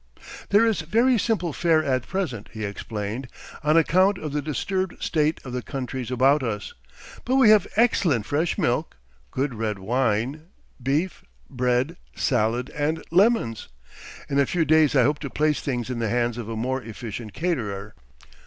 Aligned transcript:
'There 0.49 0.65
is 0.65 0.81
very 0.81 1.15
simple 1.15 1.53
fare 1.53 1.85
at 1.85 2.07
present,' 2.07 2.49
he 2.53 2.65
explained, 2.65 3.27
'on 3.63 3.77
account 3.77 4.17
of 4.17 4.33
the 4.33 4.41
disturbed 4.41 4.95
state 4.99 5.39
of 5.45 5.53
the 5.53 5.61
countries 5.61 6.09
about 6.09 6.41
us. 6.41 6.73
But 7.23 7.35
we 7.35 7.51
have 7.51 7.67
excellent 7.75 8.25
fresh 8.25 8.57
milk, 8.57 8.95
good 9.29 9.53
red 9.53 9.77
wine, 9.77 10.47
beef, 10.81 11.23
bread, 11.51 11.97
salad, 12.15 12.71
and 12.71 13.03
lemons.... 13.11 13.67
In 14.27 14.39
a 14.39 14.47
few 14.47 14.65
days 14.65 14.95
I 14.95 15.03
hope 15.03 15.19
to 15.19 15.29
place 15.29 15.61
things 15.61 15.91
in 15.91 15.99
the 15.99 16.09
hands 16.09 16.39
of 16.39 16.49
a 16.49 16.55
more 16.57 16.81
efficient 16.81 17.33
caterer.... 17.33 17.93